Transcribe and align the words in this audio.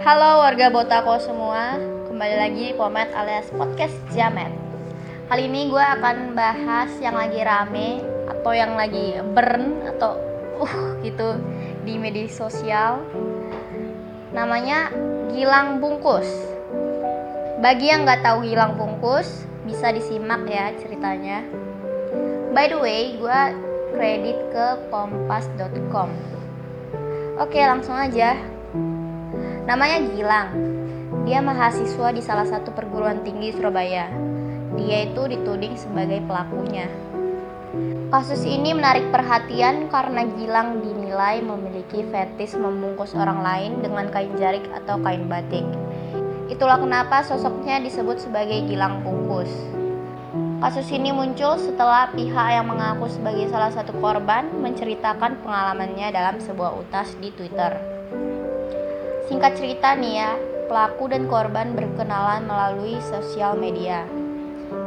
Halo 0.00 0.40
warga 0.40 0.72
Botako 0.72 1.20
semua, 1.20 1.76
kembali 2.08 2.36
lagi 2.40 2.72
di 2.72 2.72
Pomet 2.72 3.12
alias 3.12 3.52
Podcast 3.52 3.92
Jamet. 4.16 4.48
Kali 5.28 5.44
ini 5.44 5.68
gue 5.68 5.84
akan 5.84 6.32
bahas 6.32 6.88
yang 7.04 7.12
lagi 7.12 7.44
rame 7.44 8.00
atau 8.24 8.56
yang 8.56 8.72
lagi 8.72 9.20
burn 9.20 9.84
atau 9.92 10.16
uh 10.64 10.96
gitu 11.04 11.36
di 11.84 12.00
media 12.00 12.24
sosial. 12.32 13.04
Namanya 14.32 14.88
Gilang 15.28 15.76
Bungkus. 15.84 16.24
Bagi 17.60 17.92
yang 17.92 18.08
nggak 18.08 18.24
tahu 18.24 18.48
Gilang 18.48 18.80
Bungkus, 18.80 19.44
bisa 19.68 19.92
disimak 19.92 20.48
ya 20.48 20.72
ceritanya. 20.80 21.44
By 22.56 22.72
the 22.72 22.80
way, 22.80 23.20
gue 23.20 23.40
kredit 23.92 24.40
ke 24.56 24.66
kompas.com 24.88 26.08
Oke 27.36 27.60
langsung 27.60 27.96
aja 27.96 28.36
Namanya 29.62 30.02
Gilang. 30.10 30.48
Dia 31.22 31.38
mahasiswa 31.38 32.10
di 32.10 32.18
salah 32.18 32.42
satu 32.42 32.74
perguruan 32.74 33.22
tinggi 33.22 33.54
Surabaya. 33.54 34.10
Dia 34.74 35.06
itu 35.06 35.22
dituding 35.30 35.78
sebagai 35.78 36.18
pelakunya. 36.26 36.90
Kasus 38.10 38.42
ini 38.42 38.74
menarik 38.74 39.06
perhatian 39.14 39.86
karena 39.86 40.26
Gilang 40.34 40.82
dinilai 40.82 41.46
memiliki 41.46 42.02
fetis 42.10 42.58
membungkus 42.58 43.14
orang 43.14 43.38
lain 43.38 43.72
dengan 43.86 44.10
kain 44.10 44.34
jarik 44.34 44.66
atau 44.82 44.98
kain 44.98 45.30
batik. 45.30 45.64
Itulah 46.50 46.82
kenapa 46.82 47.22
sosoknya 47.22 47.78
disebut 47.86 48.18
sebagai 48.18 48.66
Gilang 48.66 49.06
Bungkus. 49.06 49.48
Kasus 50.58 50.90
ini 50.90 51.14
muncul 51.14 51.54
setelah 51.62 52.10
pihak 52.10 52.48
yang 52.50 52.66
mengaku 52.66 53.06
sebagai 53.06 53.46
salah 53.46 53.70
satu 53.70 53.94
korban 54.02 54.50
menceritakan 54.58 55.38
pengalamannya 55.46 56.10
dalam 56.10 56.42
sebuah 56.42 56.74
utas 56.82 57.14
di 57.22 57.30
Twitter. 57.30 57.91
Singkat 59.32 59.56
cerita 59.56 59.96
nih 59.96 60.20
ya, 60.20 60.36
pelaku 60.68 61.08
dan 61.08 61.24
korban 61.24 61.72
berkenalan 61.72 62.44
melalui 62.44 63.00
sosial 63.00 63.56
media. 63.56 64.04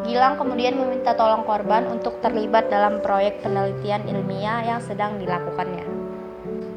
Gilang 0.05 0.38
kemudian 0.38 0.77
meminta 0.77 1.17
tolong 1.17 1.41
korban 1.49 1.89
untuk 1.89 2.21
terlibat 2.21 2.69
dalam 2.69 3.01
proyek 3.01 3.41
penelitian 3.41 4.05
ilmiah 4.05 4.61
yang 4.61 4.85
sedang 4.85 5.17
dilakukannya. 5.17 5.89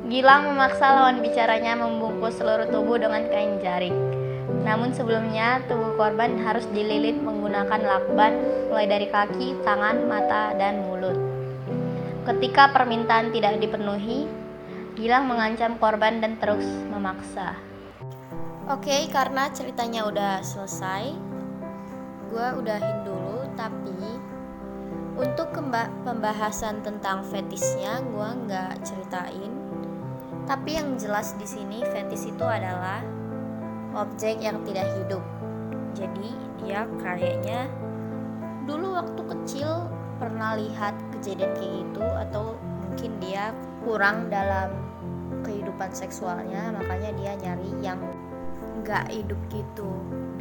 Gilang 0.09 0.49
memaksa 0.49 0.97
lawan 0.97 1.21
bicaranya 1.21 1.77
membungkus 1.77 2.41
seluruh 2.41 2.73
tubuh 2.73 2.97
dengan 2.97 3.29
kain 3.29 3.61
jarik. 3.61 3.93
Namun 4.65 4.97
sebelumnya, 4.97 5.61
tubuh 5.69 5.93
korban 6.01 6.41
harus 6.41 6.65
dililit 6.73 7.21
menggunakan 7.21 7.85
lakban 7.85 8.33
mulai 8.73 8.89
dari 8.89 9.13
kaki, 9.13 9.61
tangan, 9.61 10.09
mata, 10.09 10.57
dan 10.57 10.89
mulut. 10.89 11.21
Ketika 12.25 12.73
permintaan 12.73 13.29
tidak 13.29 13.61
dipenuhi, 13.61 14.48
Gilang 14.99 15.31
mengancam 15.31 15.79
korban 15.79 16.19
dan 16.19 16.43
terus 16.43 16.67
memaksa. 16.91 17.55
Oke, 18.67 18.91
okay, 18.91 19.03
karena 19.07 19.47
ceritanya 19.55 20.03
udah 20.11 20.43
selesai, 20.43 21.15
gue 22.27 22.47
udahin 22.59 23.07
dulu. 23.07 23.47
Tapi 23.55 23.95
untuk 25.15 25.55
pembahasan 26.03 26.83
tentang 26.83 27.23
fetisnya, 27.31 28.03
gue 28.03 28.29
nggak 28.51 28.83
ceritain. 28.83 29.55
Tapi 30.51 30.75
yang 30.75 30.99
jelas 30.99 31.39
di 31.39 31.47
sini 31.47 31.79
fetis 31.95 32.27
itu 32.27 32.43
adalah 32.43 32.99
objek 33.95 34.43
yang 34.43 34.67
tidak 34.67 34.91
hidup. 34.99 35.23
Jadi 35.95 36.35
dia 36.59 36.91
kayaknya 36.99 37.71
dulu 38.67 38.99
waktu 38.99 39.23
kecil 39.31 39.87
pernah 40.19 40.59
lihat 40.59 40.99
kejadian 41.15 41.55
kayak 41.55 41.87
gitu 41.87 42.03
atau 42.03 42.59
mungkin 42.83 43.13
dia 43.23 43.55
kurang 43.87 44.27
dalam 44.27 44.88
kehidupan 45.79 45.95
seksualnya 45.95 46.75
makanya 46.75 47.15
dia 47.15 47.33
nyari 47.39 47.71
yang 47.79 48.03
nggak 48.83 49.15
hidup 49.15 49.39
gitu 49.47 49.87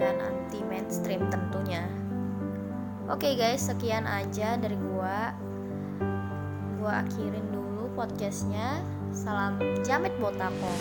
dan 0.02 0.17
anti 0.17 0.66
mainstream 0.66 1.30
tentunya. 1.30 1.85
Oke 3.05 3.30
okay 3.30 3.33
guys 3.38 3.69
sekian 3.69 4.09
aja 4.09 4.58
dari 4.58 4.73
gua. 4.73 5.38
Gua 6.81 7.05
akhirin 7.05 7.53
dulu 7.53 7.86
podcastnya. 7.93 8.81
Salam 9.14 9.61
jamet 9.86 10.17
botako 10.17 10.73